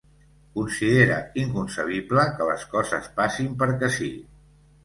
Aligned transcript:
Considera 0.53 1.17
inconcebible 1.41 2.25
que 2.39 2.49
les 2.53 2.65
coses 2.75 3.11
passin 3.21 3.55
perquè 3.61 3.93
sí. 4.01 4.13